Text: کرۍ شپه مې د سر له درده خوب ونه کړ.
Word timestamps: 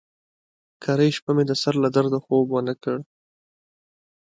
کرۍ 0.83 1.09
شپه 1.17 1.31
مې 1.35 1.43
د 1.47 1.51
سر 1.61 1.73
له 1.83 1.89
درده 1.95 2.19
خوب 2.23 2.47
ونه 2.51 2.73
کړ. 2.83 2.97